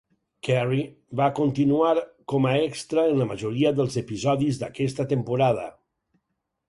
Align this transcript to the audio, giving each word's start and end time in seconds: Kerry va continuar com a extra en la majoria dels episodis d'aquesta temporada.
Kerry 0.45 0.77
va 1.19 1.27
continuar 1.39 1.91
com 2.33 2.47
a 2.51 2.53
extra 2.69 3.03
en 3.11 3.21
la 3.21 3.27
majoria 3.35 3.75
dels 3.81 3.99
episodis 4.05 4.59
d'aquesta 4.63 5.07
temporada. 5.13 5.69